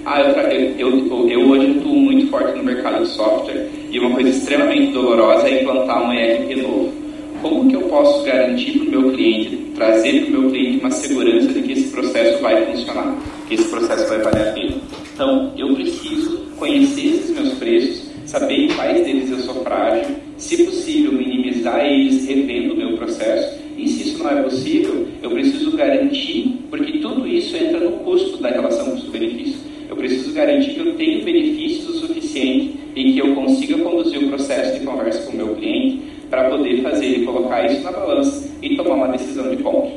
Ah, 0.06 0.22
eu, 0.22 0.30
eu, 0.80 1.30
eu, 1.30 1.50
hoje 1.50 1.78
atuo 1.78 1.94
muito 1.94 2.28
forte 2.32 2.58
no 2.58 2.64
mercado 2.64 3.04
de 3.04 3.10
software 3.10 3.68
e 3.92 4.00
uma 4.00 4.12
coisa 4.12 4.30
extremamente 4.30 4.94
dolorosa 4.94 5.50
é 5.50 5.64
implantar 5.64 6.02
um 6.02 6.14
ERP 6.14 6.56
novo. 6.62 6.94
Como 7.42 7.68
que 7.68 7.76
eu 7.76 7.82
posso 7.82 8.24
garantir 8.24 8.80
para 8.80 8.88
o 8.88 9.02
meu 9.02 9.12
cliente, 9.12 9.58
trazer 9.76 10.28
para 10.28 10.38
o 10.38 10.42
meu 10.44 10.50
cliente 10.50 10.80
uma 10.80 10.92
segurança 10.92 11.48
de 11.50 11.62
que 11.62 11.74
esse 11.74 11.92
processo 11.92 12.42
vai 12.42 12.66
funcionar, 12.68 13.18
que 13.48 13.56
esse 13.56 13.68
processo 13.70 14.08
vai 14.08 14.20
valer 14.20 14.48
a 14.48 14.52
pena? 14.52 14.76
Então, 15.14 15.54
eu 15.58 15.74
preciso 15.76 16.38
conhecer 16.58 17.06
esses 17.08 17.30
meus 17.32 17.54
preços, 17.54 18.10
saber 18.26 18.74
quais 18.76 19.04
deles 19.06 19.30
eu 19.32 19.40
sou 19.40 19.64
frágil, 19.64 20.16
se 20.38 20.64
possível, 20.64 21.12
minimizar 21.12 21.86
eles 21.86 22.28
revendo 22.28 22.74
o 22.74 22.78
meu 22.78 22.98
processo. 22.98 23.60
E 23.78 23.88
se 23.88 24.10
isso 24.10 24.24
não 24.24 24.30
é 24.30 24.42
possível, 24.42 25.08
eu 25.22 25.32
preciso 25.32 25.76
garantir, 25.76 26.60
porque 26.70 27.00
tudo 27.00 27.28
isso 27.28 27.56
entra 27.56 27.80
no 27.80 27.92
custo 28.00 28.38
da 28.38 28.50
relação 28.50 28.92
custo-benefício 28.92 29.66
eu 29.90 29.96
preciso 29.96 30.34
garantir 30.34 30.74
que 30.74 30.80
eu 30.80 30.96
tenho 30.96 31.24
benefícios 31.24 31.88
o 31.90 32.08
suficiente 32.08 32.78
e 32.96 33.14
que 33.14 33.20
eu 33.20 33.36
consiga 33.36 33.78
conduzir 33.78 34.24
o 34.24 34.28
processo 34.30 34.80
de 34.80 34.86
conversa 34.86 35.24
com 35.24 35.34
o 35.34 35.36
meu 35.38 35.56
cliente 35.56 36.02
para 36.30 36.50
poder 36.50 36.82
fazer 36.82 37.06
ele 37.06 37.26
colocar 37.26 37.66
isso 37.66 37.82
na 37.84 37.92
balança 37.92 38.50
e 38.62 38.76
tomar 38.76 38.96
uma 38.96 39.08
decisão 39.10 39.56
de 39.56 39.62
compra. 39.62 39.92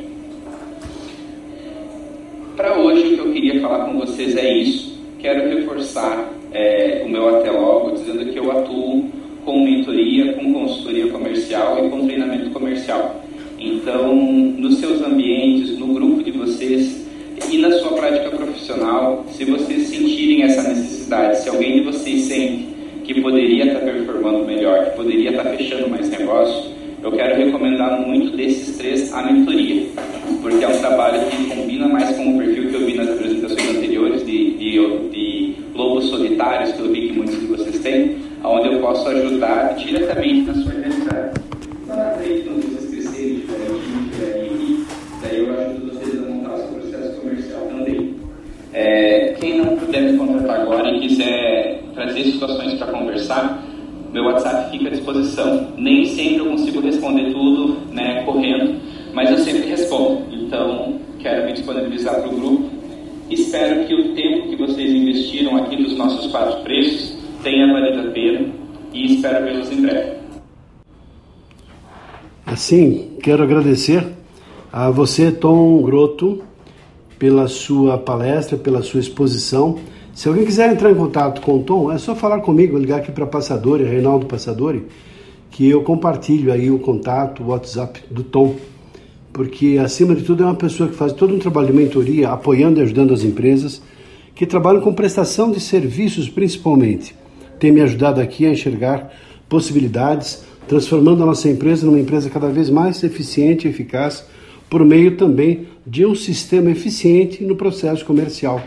Para 2.57 2.79
hoje, 2.79 3.15
o 3.15 3.15
que 3.15 3.19
eu 3.19 3.33
queria 3.49 3.63
falar 3.63 3.87
com 3.87 3.99
vocês 3.99 4.37
é 4.37 4.59
isso. 4.59 4.99
Quero 5.19 5.49
reforçar 5.49 6.31
é, 6.53 7.03
o 7.05 7.09
meu 7.09 7.37
até 7.37 7.51
logo, 7.51 7.93
dizendo 7.93 8.31
que 8.31 8.39
eu 8.39 8.51
atuo 8.53 9.09
com 9.45 9.65
mentoria, 9.65 10.35
com 10.35 10.53
consultoria 10.53 11.07
comercial 11.07 11.87
e 11.87 11.89
com 11.89 12.07
treinamento 12.07 12.51
comercial. 12.51 13.25
Então, 13.59 14.15
nos 14.15 14.77
seus 14.77 15.03
ambientes, 15.03 15.79
no 15.79 15.95
grupo 15.95 16.23
de 16.23 16.31
vocês, 16.33 17.07
e 17.51 17.59
na 17.59 17.71
sua 17.73 17.93
prática 17.93 18.37
profissional, 18.37 19.25
se 19.31 19.45
vocês 19.45 19.89
sentirem 19.89 20.43
essa 20.43 20.63
necessidade, 20.69 21.39
se 21.39 21.49
alguém 21.49 21.75
de 21.75 21.81
vocês 21.81 22.25
sente 22.25 22.69
que 23.05 23.21
poderia 23.23 23.65
estar 23.65 23.81
performando 23.81 24.45
melhor, 24.45 24.85
que 24.85 24.97
poderia 24.97 25.31
estar 25.31 25.45
fechando 25.45 25.89
mais 25.89 26.11
negócio, 26.11 26.71
eu 27.03 27.13
quero 27.13 27.37
recomendar 27.37 28.01
muito 28.07 28.37
desses 28.37 28.77
três 28.77 29.13
a 29.15 29.23
mentoria, 29.23 29.87
porque 30.43 30.63
é 30.63 30.69
um 30.69 30.79
trabalho 30.79 31.31
que 31.31 31.45
combina 31.47 31.89
mais 31.89 32.15
com 32.17 32.35
o 32.35 32.39
de, 35.11 35.55
lobos 35.75 36.07
solitários, 36.07 36.73
que 36.73 36.83
vi 36.89 37.09
que 37.09 37.13
muitos 37.17 37.41
de 37.41 37.47
vocês 37.47 37.79
têm, 37.81 38.17
onde 38.45 38.69
eu 38.69 38.81
posso 38.81 39.09
ajudar 39.09 39.75
diretamente 39.75 40.47
na 40.47 40.55
sua 40.55 40.75
aqui 65.65 65.83
dos 65.83 65.97
nossos 65.97 66.31
quatro 66.31 66.63
preços 66.63 67.15
tenha 67.43 67.73
valido 67.73 68.09
a 68.09 68.13
pena 68.13 68.49
e 68.93 69.15
espero 69.15 69.45
vê-los 69.45 69.71
em 69.71 69.83
breve. 69.83 70.19
Assim, 72.47 73.11
quero 73.23 73.43
agradecer 73.43 74.07
a 74.73 74.91
você, 74.91 75.31
Tom 75.31 75.83
Groto, 75.83 76.43
pela 77.19 77.49
sua 77.49 77.99
palestra, 77.99 78.57
pela 78.57 78.83
sua 78.83 79.01
exposição. 79.01 79.79
Se 80.15 80.29
alguém 80.29 80.45
quiser 80.45 80.73
entrar 80.73 80.91
em 80.91 80.95
contato 80.95 81.41
com 81.41 81.59
o 81.59 81.63
Tom, 81.63 81.93
é 81.93 81.99
só 81.99 82.15
falar 82.15 82.41
comigo, 82.41 82.79
ligar 82.79 82.99
aqui 82.99 83.13
para 83.13 83.27
Passadori, 83.27 83.85
Reinaldo 83.85 84.27
Passadori, 84.27 84.87
que 85.51 85.69
eu 85.69 85.83
compartilho 85.83 86.53
aí 86.53 86.71
o 86.71 86.79
contato, 86.79 87.43
o 87.43 87.49
WhatsApp 87.49 88.01
do 88.11 88.23
Tom, 88.23 88.57
porque 89.33 89.79
acima 89.81 90.15
de 90.15 90.25
tudo 90.25 90.43
é 90.43 90.47
uma 90.47 90.55
pessoa 90.55 90.89
que 90.89 90.97
faz 90.97 91.13
todo 91.13 91.35
um 91.35 91.39
trabalho 91.39 91.69
de 91.69 91.73
mentoria, 91.73 92.31
apoiando 92.31 92.81
e 92.81 92.83
ajudando 92.83 93.15
as 93.15 93.23
empresas, 93.25 93.83
que 94.39 94.47
trabalham 94.47 94.81
com 94.81 94.95
prestação 94.95 95.51
de 95.51 95.59
serviços 95.59 96.29
principalmente. 96.29 97.13
Tem 97.59 97.73
me 97.73 97.81
ajudado 97.81 98.21
aqui 98.21 98.47
a 98.47 98.53
enxergar 98.53 99.13
possibilidades, 99.49 100.45
transformando 100.69 101.25
a 101.25 101.27
nossa 101.27 101.49
empresa 101.49 101.85
numa 101.85 101.99
empresa 101.99 102.31
cada 102.31 102.49
vez 102.49 102.71
mais 102.71 103.03
eficiente 103.03 103.67
e 103.67 103.71
eficaz, 103.71 104.25
por 104.71 104.85
meio 104.85 105.17
também 105.17 105.67
de 105.85 106.07
um 106.07 106.15
sistema 106.15 106.71
eficiente 106.71 107.43
no 107.43 107.57
processo 107.57 108.05
comercial. 108.05 108.63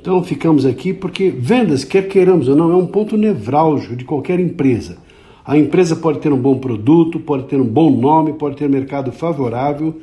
Então 0.00 0.24
ficamos 0.24 0.64
aqui 0.64 0.94
porque 0.94 1.28
vendas, 1.28 1.84
quer 1.84 2.08
queiramos 2.08 2.48
ou 2.48 2.56
não, 2.56 2.72
é 2.72 2.76
um 2.76 2.86
ponto 2.86 3.14
nevrálgico 3.18 3.94
de 3.94 4.06
qualquer 4.06 4.40
empresa. 4.40 4.96
A 5.44 5.58
empresa 5.58 5.94
pode 5.94 6.20
ter 6.20 6.32
um 6.32 6.38
bom 6.38 6.56
produto, 6.56 7.20
pode 7.20 7.44
ter 7.44 7.60
um 7.60 7.66
bom 7.66 7.90
nome, 7.90 8.32
pode 8.32 8.56
ter 8.56 8.70
mercado 8.70 9.12
favorável, 9.12 10.00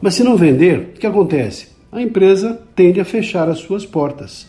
mas 0.00 0.14
se 0.14 0.24
não 0.24 0.36
vender, 0.36 0.92
o 0.96 0.98
que 0.98 1.06
acontece? 1.06 1.71
A 1.92 2.00
empresa 2.00 2.58
tende 2.74 3.00
a 3.00 3.04
fechar 3.04 3.50
as 3.50 3.58
suas 3.58 3.84
portas. 3.84 4.48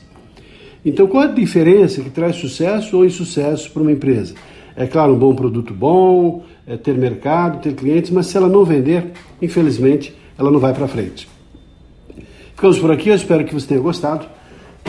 Então, 0.86 1.08
qual 1.08 1.24
a 1.24 1.28
diferença 1.28 2.02
que 2.02 2.10
traz 2.10 2.38
sucesso 2.38 2.96
ou 2.96 3.06
insucesso 3.06 3.70
para 3.70 3.82
uma 3.82 3.92
empresa? 3.92 4.34
É 4.78 4.88
claro, 4.88 5.14
um 5.14 5.20
bom 5.20 5.36
produto 5.36 5.74
bom, 5.74 6.46
é 6.66 6.78
ter 6.78 6.98
mercado, 6.98 7.62
ter 7.62 7.76
clientes, 7.76 8.12
mas 8.12 8.28
se 8.28 8.38
ela 8.38 8.48
não 8.48 8.64
vender, 8.64 9.12
infelizmente, 9.42 10.16
ela 10.40 10.50
não 10.50 10.60
vai 10.60 10.74
para 10.74 10.88
frente. 10.88 11.28
Ficamos 12.56 12.80
por 12.80 12.92
aqui, 12.92 13.10
eu 13.10 13.16
espero 13.16 13.44
que 13.44 13.54
você 13.54 13.68
tenha 13.68 13.82
gostado 13.82 14.26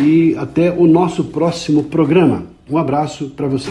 e 0.01 0.37
até 0.37 0.71
o 0.71 0.87
nosso 0.87 1.25
próximo 1.25 1.83
programa. 1.83 2.45
Um 2.71 2.79
abraço 2.79 3.31
para 3.31 3.49
você. 3.49 3.71